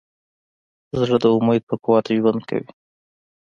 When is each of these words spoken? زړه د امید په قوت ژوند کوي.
زړه 0.99 1.17
د 1.23 1.25
امید 1.35 1.61
په 1.69 1.75
قوت 1.83 2.05
ژوند 2.17 2.41
کوي. 2.49 2.69